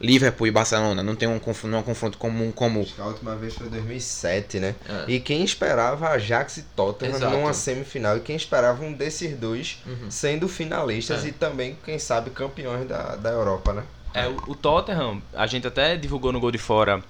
Liverpool 0.00 0.46
e 0.46 0.50
Barcelona 0.52 1.02
não 1.02 1.16
tem 1.16 1.26
um, 1.28 1.40
conf- 1.40 1.64
não 1.64 1.78
é 1.78 1.80
um 1.80 1.84
confronto 1.84 2.18
comum 2.18 2.52
como 2.52 2.82
Acho 2.82 2.94
que 2.94 3.00
a 3.00 3.06
última 3.06 3.34
vez 3.34 3.54
foi 3.54 3.68
2007, 3.68 4.60
né? 4.60 4.74
É. 4.88 5.10
E 5.10 5.18
quem 5.18 5.42
esperava 5.42 6.08
Ajax 6.10 6.58
e 6.58 6.62
Tottenham 6.62 7.16
Exato. 7.16 7.36
numa 7.36 7.52
semifinal 7.52 8.16
e 8.16 8.20
quem 8.20 8.36
esperava 8.36 8.84
um 8.84 8.92
desses 8.92 9.36
dois 9.36 9.82
Uhum. 9.84 10.08
sendo 10.10 10.46
finalistas 10.48 11.24
É. 11.24 11.28
e 11.28 11.32
também, 11.32 11.76
quem 11.84 11.98
sabe, 11.98 12.30
campeões 12.30 12.86
da, 12.86 13.16
da 13.16 13.30
Europa, 13.30 13.72
né? 13.72 13.82
É, 14.14 14.26
o, 14.28 14.36
o 14.46 14.54
Tottenham, 14.54 15.20
a 15.34 15.46
gente 15.48 15.66
até 15.66 15.96
divulgou 15.96 16.32
no 16.32 16.38
Gol 16.40 16.52
de 16.52 16.58
Fora 16.58 17.02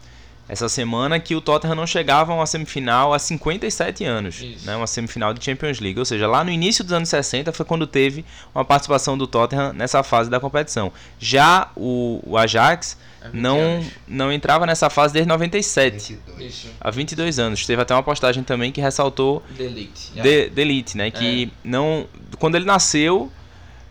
essa 0.49 0.69
semana 0.69 1.21
que 1.21 1.35
o 1.35 1.40
Tottenham 1.40 1.75
não 1.75 1.87
chegava 1.87 2.33
a 2.33 2.35
uma 2.37 2.47
semifinal 2.47 3.12
há 3.12 3.19
57 3.19 4.05
anos, 4.05 4.40
Isso. 4.40 4.67
né, 4.67 4.75
uma 4.76 4.87
semifinal 4.87 5.35
de 5.35 5.45
Champions 5.45 5.78
League, 5.78 5.99
ou 5.99 6.05
seja, 6.05 6.26
lá 6.26 6.43
no 6.43 6.50
início 6.50 6.83
dos 6.83 6.93
anos 6.93 7.09
60 7.09 7.52
foi 7.52 7.67
quando 7.67 7.87
teve 7.87 8.25
uma 8.55 8.64
participação 8.64 9.19
do 9.19 9.26
Tottenham 9.26 9.73
nessa 9.73 10.02
fase 10.02 10.31
da 10.31 10.40
competição. 10.40 10.93
Já 11.19 11.71
o, 11.76 12.21
o 12.25 12.37
Ajax 12.38 12.97
Há 13.21 13.28
20 13.28 13.40
não, 13.40 13.59
anos. 13.59 13.87
não 14.07 14.33
entrava 14.33 14.64
nessa 14.64 14.88
fase 14.88 15.12
desde 15.12 15.28
97, 15.28 16.14
22. 16.14 16.52
Isso. 16.52 16.69
há 16.81 16.90
22 16.90 17.38
anos. 17.38 17.67
Teve 17.67 17.83
até 17.83 17.93
uma 17.95 18.02
postagem 18.02 18.45
também 18.45 18.71
que 18.71 18.81
ressaltou 18.81 19.43
Delete. 19.50 20.12
de, 20.14 20.49
de 20.50 20.61
Elite, 20.61 20.97
né, 20.97 21.11
que 21.11 21.52
não 21.64 22.07
quando 22.38 22.55
ele 22.55 22.64
nasceu 22.64 23.31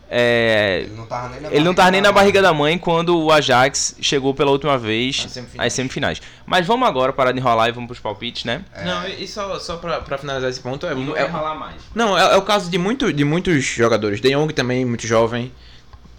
é, 0.10 0.82
Ele 0.86 0.96
não 0.96 1.06
tava 1.06 1.30
nem 1.30 1.42
na 1.42 1.74
tava 1.74 1.92
nem 1.92 2.02
na 2.02 2.12
barriga 2.12 2.42
da 2.42 2.54
mãe 2.54 2.78
quando 2.78 3.18
o 3.18 3.32
Ajax 3.32 3.96
chegou 4.02 4.34
pela 4.34 4.52
última 4.52 4.78
vez 4.78 5.24
Às 5.26 5.32
semifinais. 5.32 5.68
às 5.68 5.74
semifinais. 5.74 6.22
Mas 6.46 6.66
vamos 6.66 6.88
agora 6.88 7.12
parar 7.12 7.32
de 7.32 7.40
enrolar 7.40 7.68
e 7.70 7.72
vamos 7.72 7.88
pros 7.88 8.00
palpites, 8.00 8.46
né? 8.46 8.64
Não, 8.86 9.08
e 9.08 9.28
só, 9.28 9.60
só 9.60 9.78
pra, 9.78 10.00
pra 10.02 10.18
finalizar 10.18 10.50
esse 10.50 10.60
ponto, 10.62 10.86
é, 10.86 10.96
não 10.96 11.16
é- 11.16 11.26
enrolar 11.26 11.58
mais. 11.58 11.76
não, 11.94 12.18
é, 12.18 12.34
é 12.34 12.38
o 12.38 12.42
caso 12.42 12.70
de, 12.70 12.78
muito, 12.78 13.12
de 13.12 13.24
muitos 13.26 13.64
jogadores. 13.66 14.22
De 14.22 14.30
Jong 14.34 14.54
também, 14.54 14.86
muito 14.86 15.06
jovem. 15.06 15.52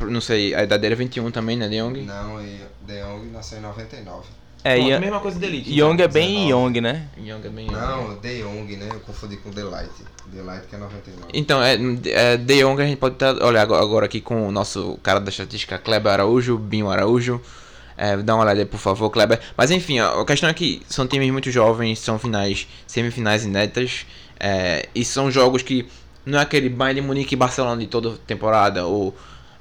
Não 0.01 0.21
sei, 0.21 0.55
a 0.55 0.63
idade 0.63 0.83
dele 0.83 0.95
é 0.95 0.97
21 0.97 1.31
também, 1.31 1.57
né, 1.57 1.69
De 1.69 1.77
Jong? 1.79 2.03
Não, 2.03 2.41
e 2.41 2.61
De 2.87 3.01
Jong 3.03 3.27
nasceu 3.33 3.59
em 3.59 3.63
99. 3.63 4.27
É, 4.65 4.75
Pronto, 4.75 4.91
Young, 4.91 5.01
mesma 5.01 5.21
coisa 5.21 5.39
de 5.39 5.47
Elite. 5.47 5.71
Young 5.71 6.03
é 6.03 6.09
bem 6.09 6.47
19. 6.47 6.51
Young, 6.51 6.81
né? 6.81 7.09
Young 7.17 7.41
é 7.45 7.49
bem 7.49 7.67
Não, 7.67 8.19
De 8.19 8.43
Jong, 8.43 8.77
né? 8.77 8.89
Eu 8.93 9.01
confundi 9.01 9.37
com 9.37 9.51
Delight. 9.51 9.91
Delight 10.27 10.67
que 10.67 10.75
é 10.75 10.79
99. 10.79 11.29
Então, 11.33 11.63
é, 11.63 11.79
é, 12.07 12.37
De 12.37 12.63
Jong 12.63 12.83
a 12.83 12.87
gente 12.87 12.99
pode 12.99 13.15
estar, 13.15 13.41
olha, 13.43 13.63
agora, 13.63 14.07
aqui 14.07 14.21
com 14.21 14.49
o 14.49 14.53
nosso 14.53 14.99
cara 15.03 15.21
da 15.21 15.31
estatística, 15.31 15.79
Kleber 15.79 16.13
Araújo, 16.13 16.59
Binho 16.59 16.91
Araújo. 16.91 17.41
É, 17.97 18.17
dá 18.17 18.35
uma 18.35 18.45
olhada 18.45 18.61
aí, 18.61 18.67
por 18.67 18.79
favor, 18.79 19.11
Kleber. 19.11 19.41
Mas 19.57 19.71
enfim, 19.71 19.99
a 19.99 20.25
questão 20.25 20.49
é 20.49 20.55
que 20.55 20.83
são 20.89 21.07
times 21.07 21.31
muito 21.31 21.51
jovens, 21.51 21.99
são 21.99 22.19
finais, 22.19 22.67
semifinais 22.87 23.45
inéditas. 23.45 24.07
É, 24.39 24.89
e 24.95 25.05
são 25.05 25.31
jogos 25.31 25.63
que 25.63 25.89
não 26.25 26.39
é 26.39 26.43
aquele 26.43 26.69
Bayern 26.69 27.01
Munique 27.01 27.35
e 27.35 27.37
Barcelona 27.37 27.81
de 27.81 27.87
toda 27.87 28.13
temporada, 28.27 28.85
ou 28.85 29.17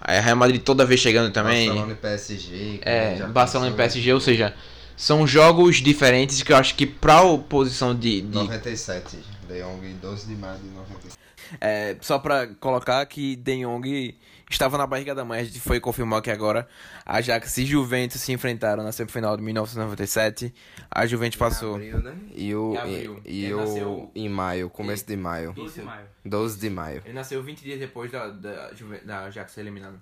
é, 0.05 0.19
Real 0.19 0.35
Madrid 0.35 0.61
toda 0.61 0.85
vez 0.85 0.99
chegando 0.99 1.31
também. 1.31 1.67
Barcelona 1.67 1.93
e 1.93 1.95
PSG. 1.95 2.79
É, 2.81 3.23
Barcelona 3.27 3.71
e 3.71 3.73
PSG, 3.73 4.13
ou 4.13 4.19
seja, 4.19 4.53
são 4.97 5.25
jogos 5.25 5.77
diferentes 5.77 6.41
que 6.43 6.51
eu 6.51 6.57
acho 6.57 6.75
que 6.75 6.85
pra 6.85 7.21
oposição 7.21 7.95
de. 7.95 8.19
de... 8.21 8.27
97, 8.35 9.17
De 9.47 9.61
Jong, 9.61 9.93
12 10.01 10.27
de 10.27 10.35
maio 10.35 10.57
de 10.59 10.67
97. 10.69 11.17
É, 11.61 11.95
só 12.01 12.19
pra 12.19 12.45
colocar 12.59 13.05
que 13.05 13.37
De 13.37 13.63
Jong 13.63 14.17
estava 14.49 14.77
na 14.77 14.85
barriga 14.87 15.13
da 15.15 15.23
mãe, 15.23 15.39
a 15.39 15.43
gente 15.45 15.59
foi 15.61 15.79
confirmar 15.79 16.21
que 16.21 16.29
agora 16.31 16.67
a 17.05 17.17
Ajax 17.17 17.57
e 17.59 17.65
Juventus 17.65 18.19
se 18.21 18.33
enfrentaram 18.33 18.83
na 18.83 18.91
semifinal 18.91 19.37
de 19.37 19.43
1997. 19.43 20.53
A 20.91 21.05
Juventus 21.05 21.37
passou. 21.37 21.75
Abril, 21.75 21.99
né? 21.99 22.15
E 22.35 22.53
o. 22.55 22.73
Em 22.73 22.77
abril. 22.77 23.21
E, 23.25 23.31
e 23.41 23.45
Ele 23.45 23.53
o. 23.53 23.57
nasceu- 23.57 24.11
Em 24.15 24.27
maio, 24.27 24.69
começo 24.69 25.05
de 25.07 25.15
maio. 25.15 25.53
12 25.53 25.79
de 25.79 25.85
maio. 25.85 26.05
12 26.25 26.59
de 26.59 26.69
maio. 26.69 27.01
Ele 27.05 27.13
nasceu 27.13 27.41
20 27.43 27.61
dias 27.61 27.79
depois 27.79 28.11
da, 28.11 28.27
da, 28.27 28.71
da 29.05 29.19
Ajax 29.25 29.51
ser 29.53 29.61
eliminada. 29.61 29.97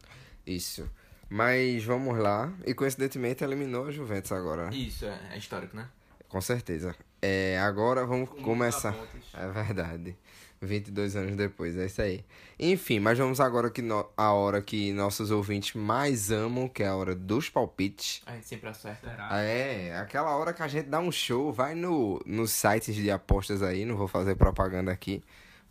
Isso. 0.48 0.90
Mas 1.30 1.84
vamos 1.84 2.18
lá. 2.18 2.52
E 2.66 2.74
coincidentemente 2.74 3.44
eliminou 3.44 3.88
a 3.88 3.92
Juventus 3.92 4.32
agora? 4.32 4.70
Isso, 4.74 5.06
é, 5.06 5.20
é 5.34 5.38
histórico, 5.38 5.76
né? 5.76 5.88
Com 6.30 6.40
certeza. 6.42 6.96
É, 7.22 7.58
agora 7.60 8.06
vamos 8.06 8.30
começar. 8.30 8.96
É 9.34 9.48
verdade. 9.48 10.16
22 10.62 11.16
anos 11.16 11.36
depois, 11.36 11.78
é 11.78 11.86
isso 11.86 12.02
aí. 12.02 12.24
Enfim, 12.58 13.00
mas 13.00 13.18
vamos 13.18 13.40
agora 13.40 13.70
que 13.70 13.82
no- 13.82 14.08
a 14.18 14.32
hora 14.32 14.62
que 14.62 14.92
nossos 14.94 15.30
ouvintes 15.30 15.74
mais 15.76 16.32
amam, 16.32 16.68
que 16.68 16.82
é 16.82 16.88
a 16.88 16.96
hora 16.96 17.14
dos 17.14 17.50
palpites. 17.50 18.22
A 18.26 18.34
gente 18.34 18.48
sempre 18.48 18.70
acerta. 18.70 19.10
É, 19.34 19.96
aquela 20.00 20.36
hora 20.36 20.54
que 20.54 20.64
a 20.64 20.68
gente 20.68 20.88
dá 20.88 21.00
um 21.00 21.12
show, 21.12 21.52
vai 21.52 21.76
no, 21.76 22.22
nos 22.26 22.52
sites 22.52 22.96
de 22.96 23.12
apostas 23.12 23.62
aí, 23.62 23.86
não 23.86 23.96
vou 23.98 24.08
fazer 24.08 24.36
propaganda 24.36 24.92
aqui. 24.92 25.22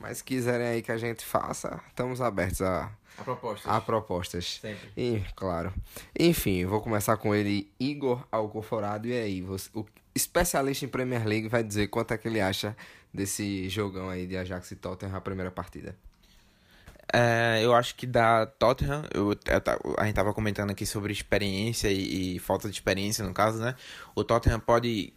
Mas 0.05 0.19
se 0.19 0.25
quiserem 0.25 0.67
aí 0.67 0.83
que 0.83 0.93
a 0.93 0.99
gente 0.99 1.25
faça, 1.25 1.81
estamos 1.89 2.21
abertos 2.21 2.61
a, 2.61 2.93
A 3.17 3.25
proposta. 3.25 3.71
a 3.71 3.81
propostas. 3.81 4.59
Sempre. 4.61 4.91
E, 4.95 5.25
claro. 5.35 5.73
Enfim, 6.19 6.67
vou 6.67 6.83
começar 6.83 7.17
com 7.17 7.35
ele, 7.35 7.73
Igor 7.81 8.23
Alcoforado. 8.31 9.09
E 9.09 9.15
aí, 9.15 9.41
você, 9.41 9.71
o 9.73 9.87
especialista 10.15 10.85
em 10.85 10.89
Premier 10.89 11.27
League 11.27 11.49
vai 11.49 11.65
dizer 11.65 11.87
quanto 11.87 12.13
é 12.13 12.19
que 12.19 12.29
ele 12.29 12.39
acha 12.39 12.77
desse 13.15 13.67
jogão 13.71 14.11
aí 14.11 14.27
de 14.27 14.37
Ajax 14.37 14.73
e 14.73 14.77
Tottenham 14.77 15.17
a 15.17 15.23
primeira 15.23 15.51
partida. 15.51 15.97
É, 17.11 17.61
eu 17.63 17.73
acho 17.73 17.95
que 17.95 18.07
da 18.07 18.45
Tottenham, 18.45 19.05
eu, 19.11 19.31
eu 19.31 19.95
a 19.97 20.05
gente 20.05 20.17
tava 20.17 20.35
comentando 20.35 20.71
aqui 20.71 20.85
sobre 20.85 21.15
experiência 21.15 21.89
e, 21.91 22.37
e 22.37 22.39
falta 22.41 22.69
de 22.69 22.75
experiência, 22.75 23.25
no 23.25 23.33
caso, 23.33 23.59
né? 23.59 23.75
O 24.15 24.23
Tottenham 24.23 24.61
pode 24.61 25.15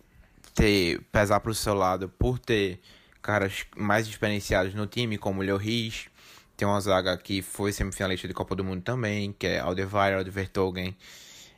ter 0.56 1.01
pesar 1.12 1.41
pro 1.41 1.53
seu 1.53 1.74
lado 1.74 2.08
por 2.08 2.39
ter 2.39 2.79
caras 3.27 3.65
mais 3.75 4.07
experienciados 4.07 4.74
no 4.74 4.88
time, 4.88 5.17
como 5.17 5.41
o 5.41 5.43
Leo 5.43 5.57
Riz. 5.57 6.07
Tem 6.55 6.65
uma 6.65 6.79
zaga 6.79 7.17
que 7.17 7.41
foi 7.41 7.74
semifinalista 7.74 8.25
de 8.25 8.34
Copa 8.34 8.55
do 8.55 8.63
Mundo 8.63 8.81
também, 8.81 9.36
que 9.38 9.46
é 9.46 9.60
Alderweireld, 9.60 10.29
Vertonghen. 10.29 10.96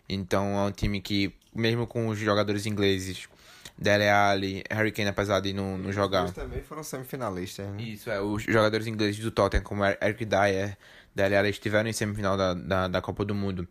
Então 0.10 0.58
é 0.58 0.64
um 0.64 0.72
time 0.72 1.00
que, 1.00 1.32
mesmo 1.54 1.86
com 1.86 2.08
os 2.08 2.18
jogadores 2.18 2.66
ingleses, 2.66 3.30
Dele 3.78 4.10
Alli, 4.10 4.64
Harry 4.72 4.92
Kane, 4.92 5.10
apesar 5.10 5.42
de 5.42 5.54
não, 5.54 5.78
não 5.78 5.94
jogar... 5.94 6.24
Eles 6.24 6.32
também 6.34 6.64
foram 6.64 6.82
semifinalistas, 6.82 7.68
né? 7.68 7.84
Isso, 7.84 8.10
é. 8.10 8.20
Os 8.20 8.42
jogadores 8.42 8.88
ingleses 8.88 9.20
do 9.20 9.30
Tottenham, 9.30 9.64
como 9.64 9.86
Eric 9.86 10.26
Dyer, 10.26 10.76
Dele 11.14 11.38
Alli, 11.38 11.50
estiveram 11.52 11.88
em 11.88 11.94
semifinal 11.94 12.36
da, 12.36 12.56
da, 12.56 12.88
da 12.88 13.02
Copa 13.02 13.24
do 13.24 13.36
Mundo 13.36 13.68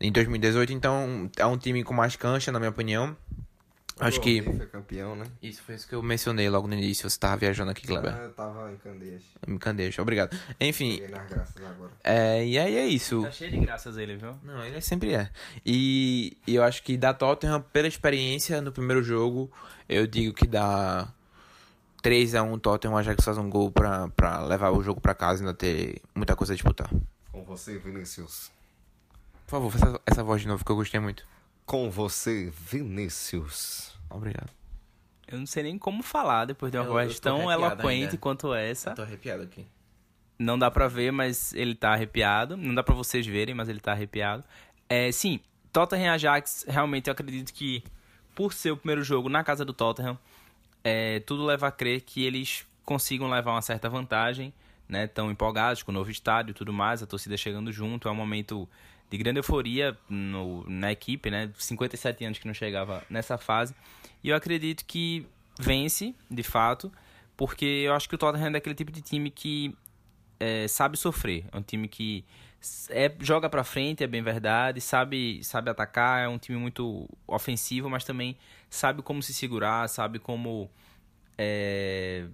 em 0.00 0.10
2018. 0.10 0.72
Então, 0.72 1.30
é 1.36 1.46
um 1.46 1.56
time 1.56 1.84
com 1.84 1.94
mais 1.94 2.16
cancha, 2.16 2.50
na 2.50 2.58
minha 2.58 2.70
opinião. 2.70 3.16
Acho 4.00 4.20
que... 4.20 4.42
Foi 4.42 4.66
campeão, 4.66 5.14
né? 5.14 5.26
Isso 5.42 5.62
foi 5.62 5.74
isso 5.74 5.86
que 5.86 5.94
eu 5.94 6.02
mencionei 6.02 6.48
logo 6.48 6.66
no 6.66 6.74
início. 6.74 7.08
Você 7.08 7.18
tava 7.18 7.36
viajando 7.36 7.70
aqui, 7.70 7.86
Kleber. 7.86 8.14
Ah, 8.14 8.24
eu 8.24 8.32
tava 8.32 8.72
em 8.72 8.76
Candeias. 8.76 9.22
Me 9.46 9.58
candeja, 9.58 10.02
obrigado. 10.02 10.36
Enfim, 10.60 10.92
Cheguei 10.92 11.08
nas 11.08 11.28
graças 11.28 11.56
agora. 11.56 11.90
é, 12.02 12.44
e 12.44 12.58
aí 12.58 12.76
é 12.76 12.86
isso. 12.86 13.22
Tá 13.22 13.30
cheio 13.30 13.50
de 13.50 13.58
graças 13.58 13.96
ele, 13.96 14.16
viu? 14.16 14.34
Não, 14.42 14.64
ele 14.64 14.80
sempre 14.80 15.14
é. 15.14 15.30
E, 15.64 16.36
e 16.46 16.54
eu 16.54 16.62
acho 16.64 16.82
que 16.82 16.96
da 16.96 17.12
Tottenham, 17.14 17.60
pela 17.60 17.88
experiência 17.88 18.60
no 18.60 18.72
primeiro 18.72 19.02
jogo, 19.02 19.50
eu 19.88 20.06
digo 20.06 20.32
que 20.34 20.46
dá 20.46 21.08
3x1 22.02 22.60
Tottenham, 22.60 22.94
o 22.94 22.98
Ajax 22.98 23.24
faz 23.24 23.36
um 23.38 23.50
gol 23.50 23.70
pra, 23.70 24.08
pra 24.08 24.40
levar 24.44 24.70
o 24.70 24.82
jogo 24.82 25.00
pra 25.00 25.14
casa 25.14 25.42
e 25.42 25.46
ainda 25.46 25.54
ter 25.56 26.00
muita 26.14 26.34
coisa 26.34 26.52
a 26.52 26.56
disputar. 26.56 26.90
Com 27.30 27.44
você, 27.44 27.78
Vinícius. 27.78 28.50
Por 29.46 29.50
favor, 29.52 29.70
faça 29.72 29.86
essa, 29.86 30.00
essa 30.06 30.24
voz 30.24 30.40
de 30.40 30.48
novo 30.48 30.64
que 30.64 30.70
eu 30.70 30.76
gostei 30.76 31.00
muito. 31.00 31.26
Com 31.66 31.90
você, 31.90 32.52
Vinícius. 32.68 33.89
Obrigado. 34.10 34.50
Eu 35.28 35.38
não 35.38 35.46
sei 35.46 35.62
nem 35.62 35.78
como 35.78 36.02
falar 36.02 36.44
depois 36.44 36.72
de 36.72 36.78
uma 36.78 36.84
Eu- 36.86 36.92
voz 36.92 37.14
eu 37.14 37.20
tão 37.20 37.50
eloquente 37.50 38.04
ainda. 38.04 38.16
quanto 38.18 38.52
essa. 38.52 38.92
tô 38.94 39.02
arrepiado 39.02 39.42
aqui. 39.42 39.64
Não 40.38 40.58
dá 40.58 40.70
pra 40.70 40.88
ver, 40.88 41.12
mas 41.12 41.52
ele 41.52 41.74
tá 41.74 41.92
arrepiado. 41.92 42.56
Não 42.56 42.74
dá 42.74 42.82
pra 42.82 42.94
vocês 42.94 43.26
verem, 43.26 43.54
mas 43.54 43.68
ele 43.68 43.78
tá 43.80 43.92
arrepiado. 43.92 44.42
É, 44.88 45.12
sim, 45.12 45.38
Tottenham 45.72 46.06
e 46.06 46.08
Ajax, 46.08 46.64
realmente 46.66 47.06
eu 47.08 47.12
acredito 47.12 47.52
que 47.52 47.84
por 48.34 48.52
ser 48.52 48.70
o 48.72 48.76
primeiro 48.76 49.04
jogo 49.04 49.28
na 49.28 49.44
casa 49.44 49.64
do 49.64 49.72
Tottenham, 49.72 50.18
é, 50.82 51.20
tudo 51.20 51.44
leva 51.44 51.68
a 51.68 51.70
crer 51.70 52.00
que 52.00 52.24
eles 52.24 52.66
consigam 52.84 53.28
levar 53.30 53.52
uma 53.52 53.62
certa 53.62 53.88
vantagem, 53.88 54.52
né? 54.88 55.06
Tão 55.06 55.30
empolgados 55.30 55.82
com 55.82 55.92
o 55.92 55.94
novo 55.94 56.10
estádio 56.10 56.50
e 56.52 56.54
tudo 56.54 56.72
mais, 56.72 57.02
a 57.02 57.06
torcida 57.06 57.36
chegando 57.36 57.70
junto, 57.70 58.08
é 58.08 58.10
um 58.10 58.14
momento 58.14 58.68
de 59.10 59.18
grande 59.18 59.40
euforia 59.40 59.98
no, 60.08 60.64
na 60.68 60.92
equipe, 60.92 61.30
né? 61.30 61.50
57 61.58 62.24
anos 62.24 62.38
que 62.38 62.46
não 62.46 62.54
chegava 62.54 63.02
nessa 63.10 63.36
fase. 63.36 63.74
E 64.22 64.28
eu 64.28 64.36
acredito 64.36 64.84
que 64.84 65.26
vence, 65.58 66.14
de 66.30 66.42
fato, 66.42 66.92
porque 67.36 67.64
eu 67.64 67.94
acho 67.94 68.08
que 68.08 68.14
o 68.14 68.18
Tottenham 68.18 68.46
é 68.48 68.50
daquele 68.52 68.74
tipo 68.74 68.92
de 68.92 69.02
time 69.02 69.30
que 69.30 69.74
é, 70.38 70.68
sabe 70.68 70.96
sofrer. 70.96 71.44
É 71.50 71.58
um 71.58 71.62
time 71.62 71.88
que 71.88 72.24
é, 72.88 73.12
joga 73.20 73.50
pra 73.50 73.64
frente, 73.64 74.04
é 74.04 74.06
bem 74.06 74.22
verdade, 74.22 74.80
sabe, 74.80 75.42
sabe 75.42 75.70
atacar, 75.70 76.20
é 76.20 76.28
um 76.28 76.38
time 76.38 76.58
muito 76.58 77.08
ofensivo, 77.26 77.90
mas 77.90 78.04
também 78.04 78.36
sabe 78.68 79.02
como 79.02 79.22
se 79.22 79.34
segurar, 79.34 79.88
sabe 79.88 80.18
como 80.20 80.70
é, 81.36 82.26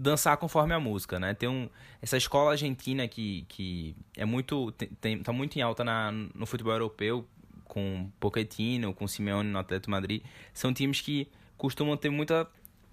dançar 0.00 0.38
conforme 0.38 0.72
a 0.72 0.80
música, 0.80 1.20
né? 1.20 1.34
Tem 1.34 1.46
um, 1.46 1.68
essa 2.00 2.16
escola 2.16 2.52
argentina 2.52 3.06
que, 3.06 3.44
que 3.48 3.94
é 4.16 4.24
muito 4.24 4.72
tem, 4.72 5.22
tá 5.22 5.30
muito 5.30 5.58
em 5.58 5.62
alta 5.62 5.84
na, 5.84 6.10
no 6.10 6.46
futebol 6.46 6.72
europeu, 6.72 7.28
com 7.64 8.10
Pochettino, 8.18 8.94
com 8.94 9.06
Simeone 9.06 9.50
no 9.50 9.58
Atlético 9.58 9.90
Madrid, 9.90 10.22
são 10.54 10.72
times 10.72 11.02
que 11.02 11.28
costumam 11.56 11.98
ter 11.98 12.08
muita 12.08 12.48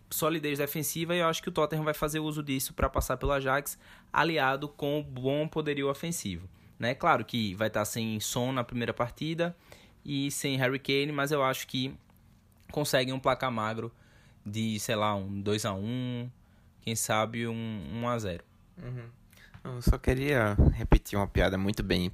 solidez 0.10 0.60
defensiva 0.60 1.16
e 1.16 1.20
eu 1.20 1.28
acho 1.28 1.42
que 1.42 1.48
o 1.48 1.52
Tottenham 1.52 1.84
vai 1.84 1.94
fazer 1.94 2.20
uso 2.20 2.44
disso 2.44 2.74
para 2.74 2.90
passar 2.90 3.16
pelo 3.16 3.32
Ajax, 3.32 3.80
aliado 4.12 4.68
com 4.68 5.00
o 5.00 5.04
bom 5.04 5.48
poderio 5.48 5.90
ofensivo. 5.90 6.50
Né? 6.78 6.94
Claro 6.94 7.24
que 7.24 7.56
vai 7.56 7.70
estar 7.70 7.86
sem 7.86 8.20
Son 8.20 8.52
na 8.52 8.64
primeira 8.64 8.94
partida 8.94 9.56
e 10.04 10.30
sem 10.30 10.58
Harry 10.58 10.80
Kane, 10.80 11.12
mas 11.12 11.32
eu 11.32 11.42
acho 11.42 11.68
que 11.68 11.96
conseguem 12.70 13.14
um 13.14 13.20
placar 13.20 13.52
magro 13.52 13.92
de, 14.46 14.80
sei 14.80 14.96
lá, 14.96 15.16
um 15.16 15.42
2 15.42 15.66
a 15.66 15.74
1 15.74 16.30
quem 16.88 16.96
sabe 16.96 17.46
um 17.46 18.01
1 18.01 18.08
a 18.08 18.17
0 18.17 18.44
Eu 19.62 19.82
só 19.82 19.98
queria 19.98 20.56
repetir 20.72 21.20
uma 21.20 21.27
piada 21.27 21.58
muito 21.58 21.84
bem 21.84 22.10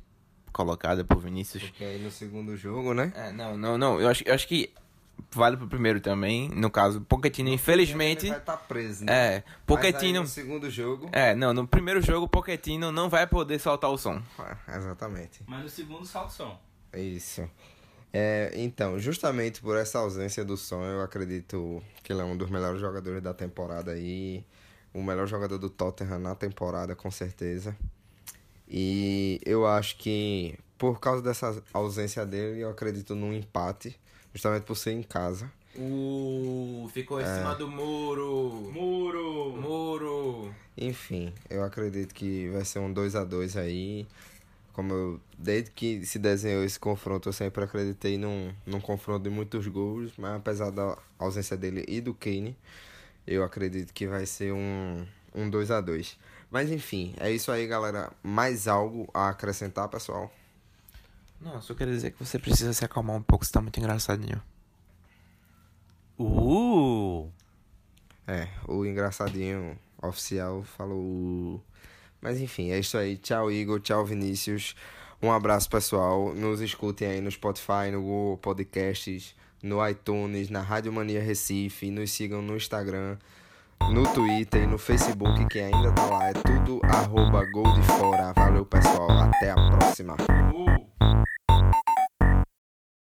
colocada 0.52 1.06
por 1.06 1.20
Vinícius. 1.20 1.62
Porque 1.62 1.84
aí 1.86 2.02
no 2.02 2.10
segundo 2.10 2.58
jogo, 2.58 2.92
né? 2.92 3.14
É, 3.16 3.32
não, 3.32 3.56
não, 3.56 3.78
não. 3.78 4.02
Eu 4.02 4.10
acho, 4.10 4.24
eu 4.28 4.34
acho 4.34 4.48
que 4.48 4.74
vale 5.30 5.58
pro 5.58 5.68
primeiro 5.68 6.02
também. 6.02 6.50
No 6.50 6.72
caso, 6.72 7.02
Pochettino, 7.02 7.50
infelizmente. 7.50 8.26
Ele 8.26 8.32
vai 8.32 8.40
estar 8.40 8.58
preso, 8.58 9.06
né? 9.06 9.14
É, 9.14 9.30
Mas 9.30 9.46
aí 9.46 9.54
Pochettino. 9.68 10.22
no 10.22 10.28
segundo 10.28 10.68
jogo. 10.72 11.08
É, 11.12 11.36
não, 11.36 11.54
no 11.54 11.68
primeiro 11.68 12.02
jogo, 12.02 12.28
Pochettino 12.28 12.92
não 12.92 13.12
vai 13.12 13.28
poder 13.28 13.60
soltar 13.60 13.92
o 13.92 13.98
som. 14.00 14.24
Ah, 14.40 14.58
exatamente. 14.76 15.44
Mas 15.46 15.62
no 15.62 15.70
segundo 15.70 16.04
salto 16.04 16.34
som. 16.34 16.60
Isso. 16.96 17.48
É, 18.12 18.52
então, 18.56 18.98
justamente 18.98 19.62
por 19.62 19.78
essa 19.78 20.00
ausência 20.00 20.44
do 20.44 20.58
som, 20.58 20.84
eu 20.84 21.02
acredito 21.04 21.80
que 22.04 22.12
ele 22.12 22.22
é 22.22 22.24
um 22.24 22.36
dos 22.36 22.50
melhores 22.50 22.82
jogadores 22.82 23.22
da 23.22 23.36
temporada 23.36 23.92
aí. 23.92 24.44
O 24.94 25.02
melhor 25.02 25.28
jogador 25.28 25.58
do 25.58 25.70
Tottenham 25.70 26.20
na 26.20 26.36
temporada, 26.36 26.96
com 26.96 27.10
certeza. 27.10 27.76
E 28.68 29.40
eu 29.46 29.66
acho 29.66 29.98
que 29.98 30.58
por 30.78 31.00
causa 31.00 31.22
dessa 31.22 31.64
ausência 31.74 32.26
dele, 32.26 32.60
eu 32.60 32.70
acredito 32.70 33.16
num 33.16 33.34
empate, 33.34 33.98
justamente 34.34 34.64
por 34.64 34.76
ser 34.76 34.92
em 34.92 35.02
casa. 35.02 35.50
Uh, 35.76 36.90
ficou 36.94 37.22
em 37.22 37.26
cima 37.26 37.56
do 37.56 37.68
muro. 37.68 38.70
Muro! 38.74 39.56
Muro. 39.56 40.56
Enfim, 40.78 41.34
eu 41.50 41.64
acredito 41.64 42.14
que 42.14 42.50
vai 42.50 42.66
ser 42.66 42.80
um 42.80 42.92
2 42.92 43.16
a 43.16 43.24
2 43.24 43.56
aí. 43.58 44.06
Como 44.74 44.92
eu, 44.92 45.22
desde 45.38 45.72
que 45.72 46.06
se 46.06 46.20
desenhou 46.20 46.64
esse 46.64 46.80
confronto, 46.80 47.30
eu 47.30 47.34
sempre 47.34 47.64
acreditei 47.64 48.18
num, 48.18 48.52
num 48.66 48.82
confronto 48.82 49.24
de 49.24 49.30
muitos 49.30 49.66
gols, 49.68 50.12
mas 50.18 50.36
apesar 50.36 50.70
da 50.70 50.98
ausência 51.18 51.56
dele 51.56 51.86
e 51.88 52.02
do 52.02 52.14
Kane, 52.14 52.58
eu 53.26 53.44
acredito 53.44 53.94
que 53.94 54.08
vai 54.08 54.26
ser 54.26 54.54
um, 54.54 55.06
um 55.34 55.50
2 55.50 55.72
a 55.72 55.82
2 55.82 56.18
Mas 56.52 56.72
enfim, 56.72 57.14
é 57.20 57.32
isso 57.32 57.52
aí, 57.52 57.66
galera. 57.68 58.12
Mais 58.22 58.68
algo 58.68 59.10
a 59.14 59.30
acrescentar, 59.30 59.88
pessoal? 59.90 60.32
Não, 61.40 61.62
só 61.62 61.74
queria 61.74 61.94
dizer 61.94 62.12
que 62.12 62.24
você 62.24 62.40
precisa 62.40 62.74
se 62.74 62.86
acalmar 62.86 63.16
um 63.16 63.22
pouco, 63.22 63.46
você 63.46 63.52
tá 63.52 63.62
muito 63.62 63.80
engraçadinho. 63.80 64.42
Uh! 66.18 67.30
É, 68.26 68.48
o 68.68 68.86
engraçadinho 68.86 69.78
oficial 70.02 70.64
falou. 70.64 71.62
Mas 72.22 72.40
enfim, 72.40 72.72
é 72.72 72.80
isso 72.80 72.98
aí. 72.98 73.18
Tchau, 73.18 73.52
Igor. 73.52 73.82
Tchau, 73.82 74.06
Vinícius. 74.06 74.76
Um 75.22 75.32
abraço, 75.32 75.70
pessoal. 75.70 76.34
Nos 76.34 76.62
escutem 76.62 77.08
aí 77.08 77.22
no 77.22 77.30
Spotify, 77.32 77.92
no 77.92 78.02
Google 78.02 78.38
Podcasts, 78.38 79.36
no 79.64 79.88
iTunes, 79.88 80.50
na 80.50 80.62
Rádio 80.62 80.92
Mania 80.92 81.24
Recife. 81.24 81.90
Nos 81.90 82.12
sigam 82.12 82.42
no 82.42 82.58
Instagram, 82.58 83.18
no 83.92 84.04
Twitter 84.14 84.64
e 84.64 84.68
no 84.68 84.78
Facebook, 84.78 85.46
que 85.48 85.60
ainda 85.60 85.92
tá 85.94 86.06
lá. 86.06 86.30
É 86.30 86.34
tudo 86.34 86.82
arroba 86.84 87.46
Gol 87.52 87.74
de 87.74 87.82
Fora. 87.84 88.34
Valeu, 88.34 88.66
pessoal. 88.66 89.10
Até 89.10 89.52
a 89.52 89.56
próxima. 89.56 90.18